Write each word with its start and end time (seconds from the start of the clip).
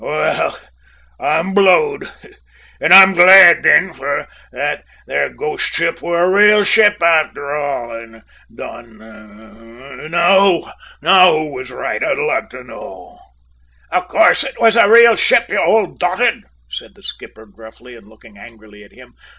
"Well, 0.03 0.57
I'm 1.19 1.53
blowed! 1.53 2.09
and 2.79 2.91
I'm 2.91 3.13
glad, 3.13 3.61
then, 3.61 3.93
for 3.93 4.27
that 4.51 4.83
there 5.05 5.29
ghost 5.29 5.75
ship 5.75 6.01
wor 6.01 6.23
a 6.23 6.27
rael 6.27 6.63
ship 6.63 6.97
arter 7.03 7.51
all 7.55 7.89
said 7.89 8.03
and 8.15 8.23
done. 8.55 10.07
Now 10.09 10.63
who 11.11 11.51
was 11.51 11.69
right, 11.69 12.01
I'd 12.03 12.17
like 12.17 12.49
to 12.49 12.63
know?" 12.63 13.19
"Of 13.91 14.07
course 14.07 14.43
it 14.43 14.59
was 14.59 14.75
a 14.75 14.89
real 14.89 15.15
ship, 15.15 15.49
you 15.49 15.59
old 15.59 15.99
dotard!" 15.99 16.45
said 16.67 16.95
the 16.95 17.03
skipper 17.03 17.45
gruffly 17.45 17.95
and 17.95 18.07
looking 18.07 18.39
angrily 18.39 18.83
at 18.83 18.93
him. 18.93 19.13